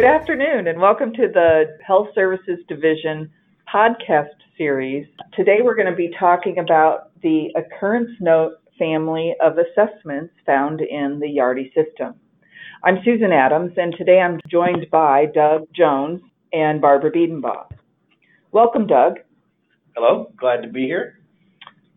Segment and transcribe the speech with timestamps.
[0.00, 3.30] Good afternoon, and welcome to the Health Services Division
[3.70, 5.06] podcast series.
[5.34, 11.20] Today, we're going to be talking about the occurrence note family of assessments found in
[11.20, 12.14] the Yardi system.
[12.82, 16.22] I'm Susan Adams, and today I'm joined by Doug Jones
[16.54, 17.66] and Barbara Biedenbaugh.
[18.52, 19.18] Welcome, Doug.
[19.94, 21.18] Hello, glad to be here.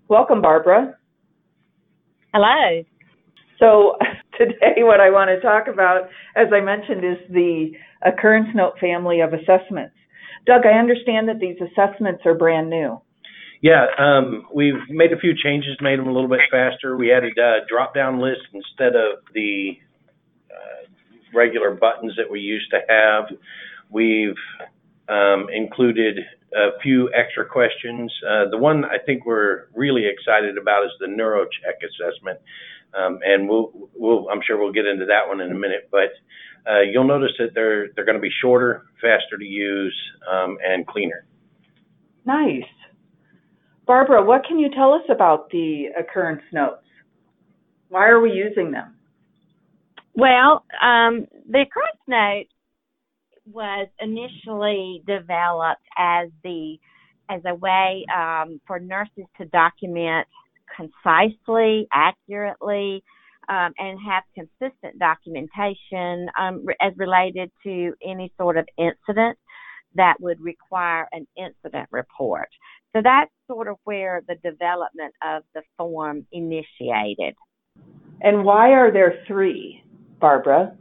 [0.09, 0.97] Welcome, Barbara.
[2.33, 2.83] Hello.
[3.59, 3.95] So,
[4.37, 7.71] today, what I want to talk about, as I mentioned, is the
[8.05, 9.95] occurrence note family of assessments.
[10.45, 13.01] Doug, I understand that these assessments are brand new.
[13.61, 16.97] Yeah, um, we've made a few changes, made them a little bit faster.
[16.97, 19.77] We added a drop down list instead of the
[20.51, 20.89] uh,
[21.33, 23.37] regular buttons that we used to have.
[23.89, 24.35] We've
[25.07, 26.19] um, included
[26.53, 28.13] a few extra questions.
[28.27, 32.39] Uh, the one I think we're really excited about is the NeuroCheck assessment.
[32.97, 36.11] Um, and we'll, we'll, I'm sure we'll get into that one in a minute, but
[36.69, 39.95] uh, you'll notice that they're they're going to be shorter, faster to use,
[40.31, 41.25] um, and cleaner.
[42.25, 42.63] Nice.
[43.85, 46.85] Barbara, what can you tell us about the occurrence notes?
[47.89, 48.95] Why are we using them?
[50.15, 52.45] Well, um, the occurrence note
[53.51, 56.77] was initially developed as the
[57.29, 60.27] as a way um, for nurses to document
[60.75, 63.03] concisely, accurately,
[63.49, 69.37] um, and have consistent documentation um, as related to any sort of incident
[69.95, 72.47] that would require an incident report.
[72.95, 77.35] So that's sort of where the development of the form initiated.
[78.21, 79.83] And why are there three,
[80.19, 80.75] Barbara?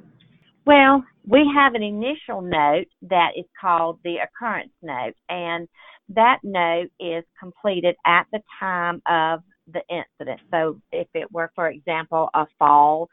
[0.65, 5.69] Well, we have an initial note that is called the occurrence note, and
[6.11, 9.41] that note is completed at the time of
[9.71, 10.41] the incident.
[10.51, 13.09] So if it were, for example, a fall,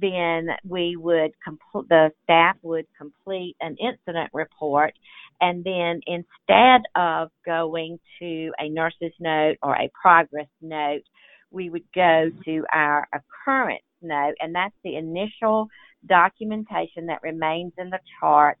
[0.00, 4.94] then we would complete the staff would complete an incident report
[5.40, 11.02] and then instead of going to a nurse's note or a progress note
[11.50, 15.68] we would go to our occurrence note and that's the initial
[16.08, 18.56] documentation that remains in the chart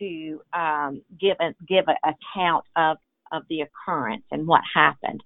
[0.00, 2.96] to um, give a, give an account of
[3.32, 5.22] of the occurrence and what happened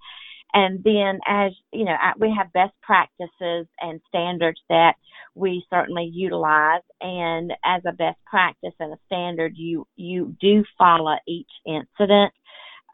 [0.53, 4.95] and then as you know, we have best practices and standards that
[5.35, 6.81] we certainly utilize.
[7.01, 12.33] And as a best practice and a standard, you you do follow each incident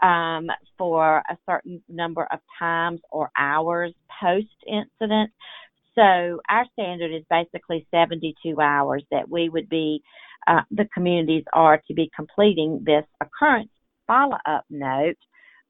[0.02, 5.32] um, for a certain number of times or hours post incident.
[5.96, 10.04] So our standard is basically 72 hours that we would be,
[10.46, 13.70] uh, the communities are to be completing this occurrence
[14.08, 15.18] follow up note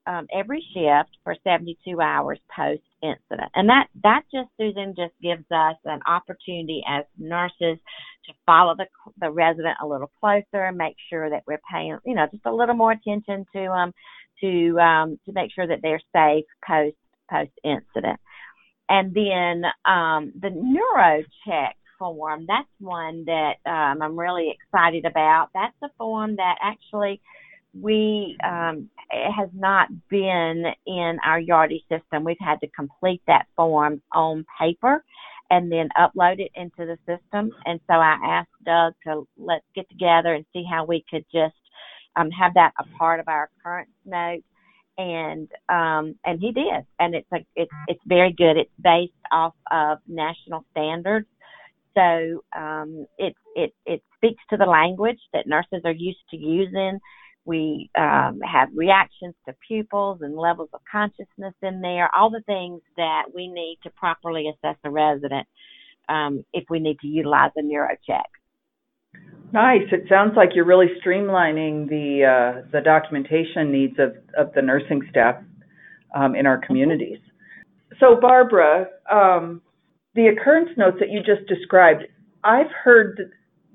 [0.07, 3.51] um, every shift for 72 hours post incident.
[3.55, 7.77] And that, that just, Susan, just gives us an opportunity as nurses
[8.25, 8.85] to follow the,
[9.19, 12.53] the resident a little closer and make sure that we're paying, you know, just a
[12.53, 13.93] little more attention to, them
[14.41, 16.95] to, um, to make sure that they're safe post,
[17.29, 18.19] post incident.
[18.87, 25.49] And then, um, the neuro check form, that's one that, um, I'm really excited about.
[25.53, 27.21] That's a form that actually,
[27.79, 32.23] we um, it has not been in our Yardi system.
[32.23, 35.03] We've had to complete that form on paper
[35.51, 37.51] and then upload it into the system.
[37.65, 41.55] And so I asked Doug to let's get together and see how we could just
[42.15, 44.43] um, have that a part of our occurrence note.
[44.97, 48.55] And um, and he did, and it's a it's it's very good.
[48.55, 51.27] It's based off of national standards,
[51.97, 56.97] so um, it it it speaks to the language that nurses are used to using
[57.45, 62.81] we um, have reactions to pupils and levels of consciousness in there, all the things
[62.97, 65.47] that we need to properly assess a resident
[66.09, 68.23] um, if we need to utilize a neurocheck.
[69.53, 69.87] Nice.
[69.91, 75.01] It sounds like you're really streamlining the uh, the documentation needs of, of the nursing
[75.09, 75.35] staff
[76.13, 77.19] um, in our communities.
[77.99, 79.61] So, Barbara, um,
[80.15, 82.03] the occurrence notes that you just described,
[82.43, 83.31] I've heard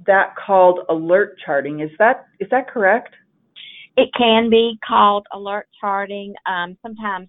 [0.06, 1.81] that called alert charting.
[1.81, 3.14] Is that is that correct?
[3.96, 6.34] It can be called alert charting.
[6.46, 7.28] Um, sometimes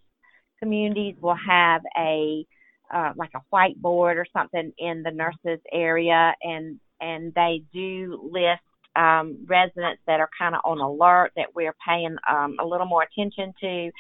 [0.59, 2.45] communities will have a
[2.93, 8.61] uh, like a whiteboard or something in the nurses area, and and they do list
[8.95, 13.03] um, residents that are kind of on alert that we're paying um, a little more
[13.03, 13.91] attention to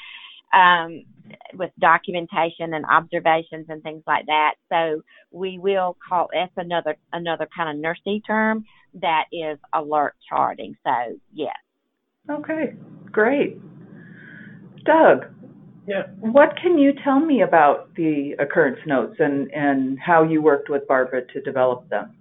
[0.53, 1.05] um,
[1.53, 4.55] with documentation and observations and things like that.
[4.69, 8.65] So we will call that's another another kind of nursing term
[8.95, 10.75] that is alert charting.
[10.83, 11.55] So yes.
[12.29, 12.73] Okay,
[13.11, 13.57] great.
[14.85, 15.25] Doug,
[15.87, 16.03] yeah.
[16.19, 20.87] What can you tell me about the occurrence notes and, and how you worked with
[20.87, 22.15] Barbara to develop them?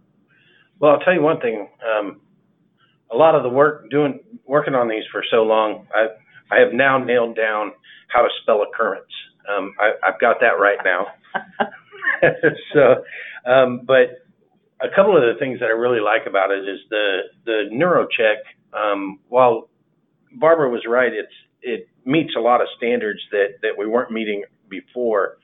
[0.79, 1.69] Well, I'll tell you one thing.
[1.85, 2.21] Um,
[3.13, 6.07] a lot of the work doing working on these for so long, I
[6.55, 7.73] I have now nailed down
[8.09, 9.13] how to spell occurrence.
[9.49, 11.07] Um, I, I've got that right now.
[12.73, 14.25] so, um, but
[14.81, 18.41] a couple of the things that I really like about it is the the NeuroCheck.
[18.73, 19.70] Um, while
[20.33, 21.33] Barbara was right, it's
[21.63, 25.39] it meets a lot of standards that that we weren't meeting before.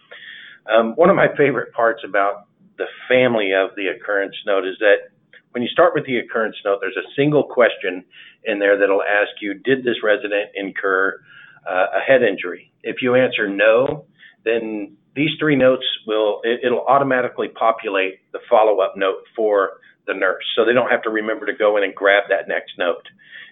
[0.66, 2.46] Um, one of my favorite parts about
[2.78, 5.10] the family of the occurrence note is that
[5.52, 8.04] when you start with the occurrence note, there's a single question
[8.44, 11.18] in there that'll ask you, did this resident incur
[11.66, 12.72] uh, a head injury?
[12.82, 14.04] If you answer no,
[14.44, 20.44] then these three notes will it, it'll automatically populate the follow-up note for the nurse
[20.54, 23.02] so they don't have to remember to go in and grab that next note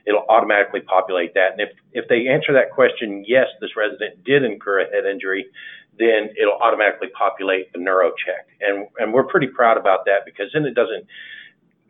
[0.06, 4.44] it'll automatically populate that and if if they answer that question yes this resident did
[4.44, 5.46] incur a head injury
[5.98, 10.46] then it'll automatically populate the neuro check and and we're pretty proud about that because
[10.52, 11.06] then it doesn't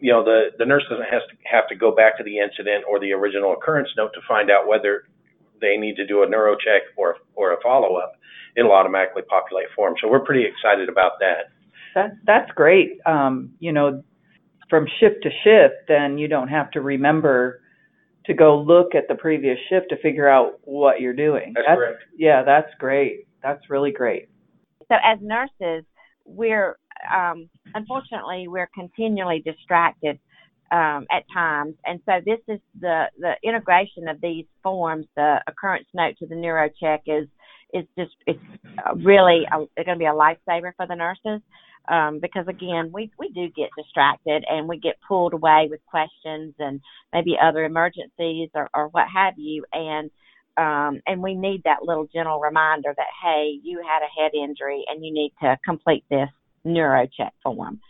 [0.00, 2.84] you know the the nurse doesn't have to have to go back to the incident
[2.88, 5.04] or the original occurrence note to find out whether
[5.60, 8.14] they need to do a neuro check or or a follow up
[8.56, 9.96] it'll automatically populate for them.
[10.00, 11.50] So we're pretty excited about that.
[11.94, 12.98] That that's great.
[13.06, 14.02] Um, you know,
[14.68, 17.60] from shift to shift, then you don't have to remember
[18.26, 21.52] to go look at the previous shift to figure out what you're doing.
[21.54, 22.02] That's, that's correct.
[22.16, 23.26] Yeah, that's great.
[23.42, 24.28] That's really great.
[24.88, 25.84] So as nurses,
[26.24, 26.76] we're
[27.14, 30.18] um, unfortunately we're continually distracted
[30.72, 35.06] um, at times, and so this is the the integration of these forms.
[35.16, 37.28] The occurrence note to the neuro check is
[37.74, 38.40] is just it's
[38.96, 41.42] really going to be a lifesaver for the nurses
[41.88, 46.54] um, because again we we do get distracted and we get pulled away with questions
[46.58, 46.80] and
[47.12, 50.10] maybe other emergencies or, or what have you and
[50.56, 54.84] um, and we need that little gentle reminder that hey you had a head injury
[54.88, 56.28] and you need to complete this
[56.64, 57.80] neuro check form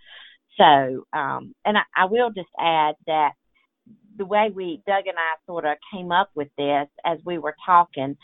[0.57, 3.33] so um, and I, I will just add that
[4.17, 7.55] the way we Doug and I sort of came up with this as we were
[7.67, 8.17] talking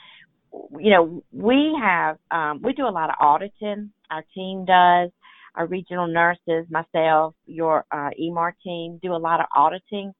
[0.79, 3.91] you know, we have um, we do a lot of auditing.
[4.11, 5.11] Our team does.
[5.55, 10.13] Our regional nurses, myself, your uh, EMR team do a lot of auditing.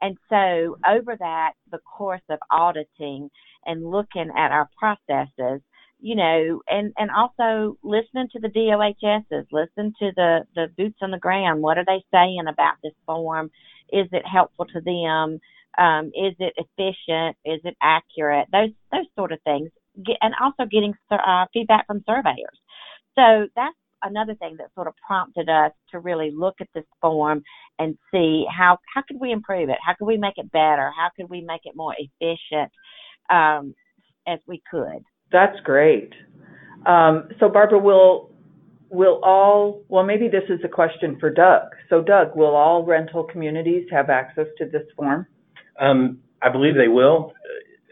[0.00, 3.30] And so over that, the course of auditing
[3.64, 5.62] and looking at our processes,
[6.00, 11.12] you know, and, and also listening to the DOHSs, listen to the, the boots on
[11.12, 11.62] the ground.
[11.62, 13.50] What are they saying about this form?
[13.92, 15.38] Is it helpful to them?
[15.78, 17.36] Um, is it efficient?
[17.44, 18.48] Is it accurate?
[18.52, 19.70] Those those sort of things,
[20.20, 22.58] and also getting uh, feedback from surveyors.
[23.14, 27.42] So that's another thing that sort of prompted us to really look at this form
[27.78, 29.78] and see how how could we improve it?
[29.84, 30.90] How could we make it better?
[30.96, 32.70] How could we make it more efficient
[33.30, 33.74] um,
[34.26, 35.02] as we could?
[35.30, 36.12] That's great.
[36.86, 38.30] Um, so Barbara, will
[38.90, 41.68] will all well maybe this is a question for Doug.
[41.88, 45.26] So Doug, will all rental communities have access to this form?
[45.80, 47.32] Um, I believe they will.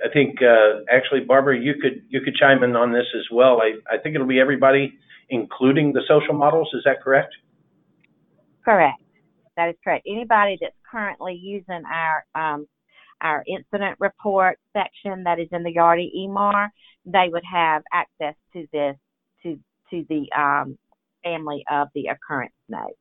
[0.05, 3.61] I think uh, actually, Barbara, you could you could chime in on this as well.
[3.61, 4.95] I, I think it'll be everybody,
[5.29, 6.71] including the social models.
[6.75, 7.35] Is that correct?
[8.65, 9.03] Correct.
[9.57, 10.07] That is correct.
[10.09, 12.67] Anybody that's currently using our um,
[13.21, 16.69] our incident report section that is in the Yardi EMR,
[17.05, 18.97] they would have access to this
[19.43, 19.59] to
[19.91, 20.79] to the um,
[21.23, 22.97] family of the occurrence note.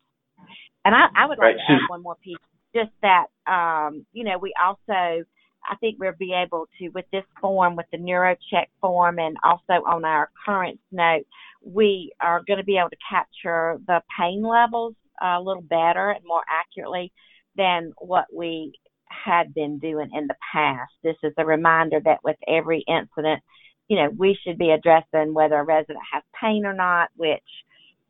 [0.86, 1.56] And I, I would like right.
[1.56, 2.38] to add one more piece
[2.76, 5.24] just that um, you know we also
[5.68, 9.84] I think we'll be able to with this form, with the NeuroCheck form, and also
[9.86, 11.26] on our occurrence note,
[11.64, 16.24] we are going to be able to capture the pain levels a little better and
[16.26, 17.12] more accurately
[17.56, 18.74] than what we
[19.10, 20.92] had been doing in the past.
[21.04, 23.42] This is a reminder that with every incident,
[23.88, 27.42] you know, we should be addressing whether a resident has pain or not, which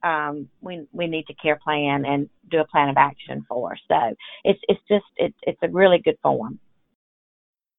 [0.04, 3.76] um, we we need to care plan and do a plan of action for.
[3.88, 6.60] So it's it's just it's it's a really good form.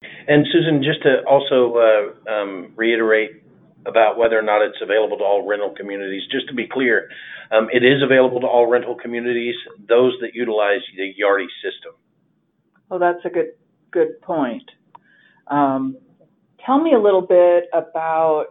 [0.03, 3.43] And Susan, just to also uh, um, reiterate
[3.87, 7.09] about whether or not it's available to all rental communities, just to be clear,
[7.51, 9.55] um, it is available to all rental communities,
[9.89, 11.95] those that utilize the Yardi system.
[12.91, 13.53] Oh, that's a good
[13.91, 14.71] good point.
[15.49, 15.97] Um,
[16.65, 18.47] tell me a little bit about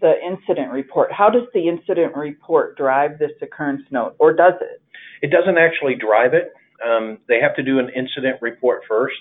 [0.00, 1.10] the incident report.
[1.12, 4.80] How does the incident report drive this occurrence note, or does it?
[5.20, 6.52] It doesn't actually drive it.
[6.84, 9.20] Um, they have to do an incident report first,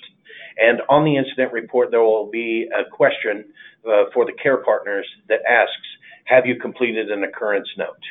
[0.58, 3.46] and on the incident report there will be a question
[3.88, 5.88] uh, for the care partners that asks,
[6.26, 8.04] "Have you completed an occurrence note?"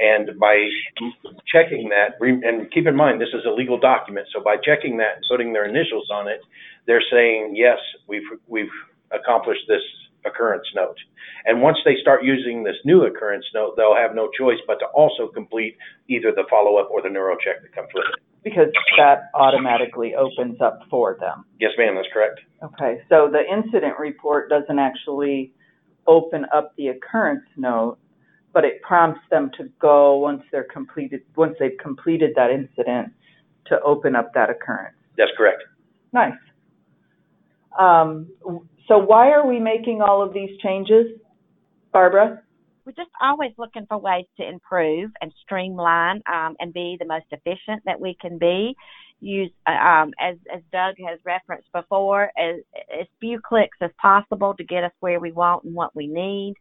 [0.00, 0.68] And by
[1.46, 5.16] checking that, and keep in mind this is a legal document, so by checking that
[5.16, 6.40] and putting their initials on it,
[6.86, 7.78] they're saying, "Yes,
[8.08, 8.72] we've we've
[9.12, 9.82] accomplished this
[10.24, 10.96] occurrence note.
[11.46, 14.86] And once they start using this new occurrence note, they'll have no choice but to
[14.86, 15.76] also complete
[16.08, 18.20] either the follow up or the neuro check that comes with it.
[18.42, 21.44] Because that automatically opens up for them.
[21.58, 22.40] Yes, ma'am, that's correct.
[22.62, 25.52] Okay, so the incident report doesn't actually
[26.06, 27.98] open up the occurrence note,
[28.52, 33.12] but it prompts them to go once they're completed, once they've completed that incident,
[33.66, 34.96] to open up that occurrence.
[35.16, 35.62] That's correct.
[36.12, 36.32] Nice.
[37.78, 38.28] Um,
[38.88, 41.06] so why are we making all of these changes,
[41.92, 42.42] Barbara?
[42.84, 47.26] We're just always looking for ways to improve and streamline um, and be the most
[47.30, 48.74] efficient that we can be.
[49.20, 52.56] Use, um, as, as Doug has referenced before, as,
[52.98, 56.54] as few clicks as possible to get us where we want and what we need.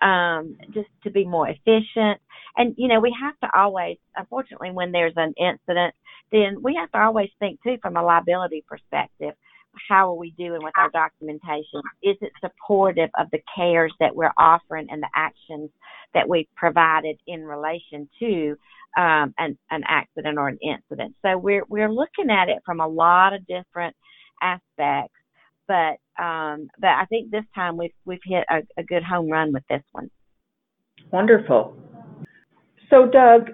[0.00, 2.20] Um, just to be more efficient.
[2.56, 5.92] And, you know, we have to always, unfortunately, when there's an incident,
[6.30, 9.34] then we have to always think too from a liability perspective
[9.88, 11.82] how are we doing with our documentation?
[12.02, 15.70] Is it supportive of the cares that we're offering and the actions
[16.14, 18.56] that we've provided in relation to
[18.96, 21.14] um, an, an accident or an incident?
[21.22, 23.94] So we're we're looking at it from a lot of different
[24.42, 25.14] aspects,
[25.66, 29.52] but um, but I think this time we've we've hit a, a good home run
[29.52, 30.10] with this one.
[31.12, 31.76] Wonderful.
[32.90, 33.50] So Doug,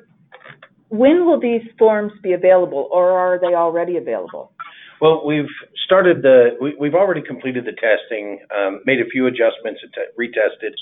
[0.88, 4.52] when will these forms be available, or are they already available?
[5.00, 5.50] Well, we've
[5.84, 10.14] started the, we, we've already completed the testing, um, made a few adjustments and te-
[10.18, 10.72] retested,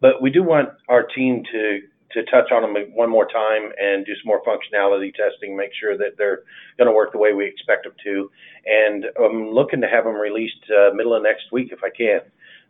[0.00, 1.80] but we do want our team to,
[2.12, 5.96] to touch on them one more time and do some more functionality testing, make sure
[5.98, 6.40] that they're
[6.78, 8.30] going to work the way we expect them to.
[8.66, 12.20] And I'm looking to have them released uh, middle of next week if I can.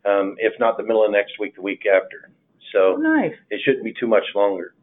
[0.05, 2.31] Um, if not the middle of next week, the week after.
[2.71, 4.73] So Oh, nice, it shouldn't be too much longer.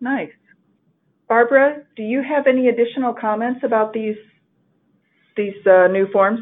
[0.00, 0.30] nice.
[1.28, 4.16] Barbara, do you have any additional comments about these
[5.36, 6.40] these uh, new forms?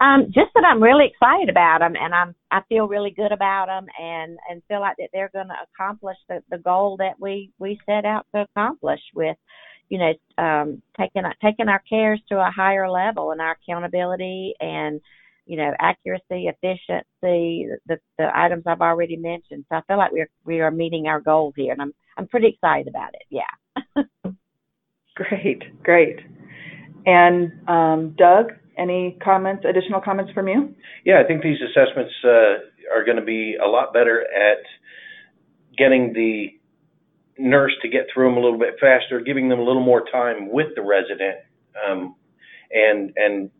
[0.00, 3.66] Um, just that I'm really excited about them, and I'm I feel really good about
[3.66, 7.52] them, and and feel like that they're going to accomplish the the goal that we
[7.58, 9.36] we set out to accomplish with,
[9.88, 15.00] you know, um, taking taking our cares to a higher level and our accountability and
[15.46, 19.64] you know accuracy, efficiency, the the items I've already mentioned.
[19.68, 22.48] So I feel like we're we are meeting our goals here, and I'm I'm pretty
[22.48, 23.22] excited about it.
[23.30, 24.02] Yeah.
[25.16, 26.18] Great, great.
[27.06, 30.74] And um, Doug, any comments, additional comments from you?
[31.04, 34.64] Yeah, I think these assessments uh, are going to be a lot better at
[35.76, 36.48] getting the
[37.38, 40.50] nurse to get through them a little bit faster, giving them a little more time
[40.50, 41.38] with the resident,
[41.86, 42.14] um,
[42.70, 43.50] and and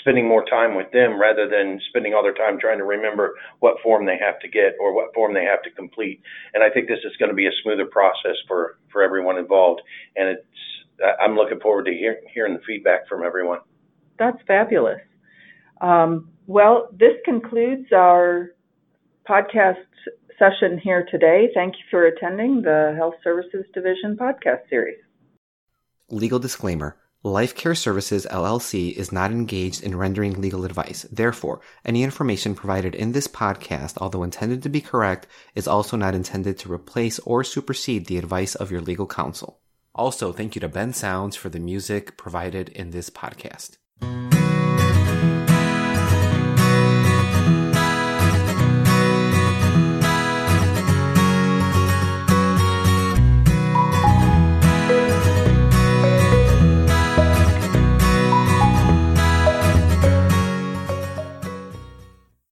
[0.00, 3.76] spending more time with them rather than spending all their time trying to remember what
[3.82, 6.20] form they have to get or what form they have to complete.
[6.52, 9.80] And I think this is going to be a smoother process for for everyone involved.
[10.16, 10.73] And it's
[11.20, 13.60] I'm looking forward to hear, hearing the feedback from everyone.
[14.18, 15.00] That's fabulous.
[15.80, 18.50] Um, well, this concludes our
[19.28, 19.76] podcast
[20.38, 21.48] session here today.
[21.54, 24.98] Thank you for attending the Health Services Division podcast series.
[26.10, 26.96] Legal disclaimer.
[27.22, 31.06] Life Care Services LLC is not engaged in rendering legal advice.
[31.10, 36.14] Therefore, any information provided in this podcast, although intended to be correct, is also not
[36.14, 39.58] intended to replace or supersede the advice of your legal counsel.
[39.94, 43.76] Also, thank you to Ben Sounds for the music provided in this podcast.